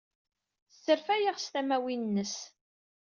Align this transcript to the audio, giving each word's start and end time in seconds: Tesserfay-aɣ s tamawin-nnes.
Tesserfay-aɣ 0.69 1.37
s 1.39 1.45
tamawin-nnes. 1.47 2.35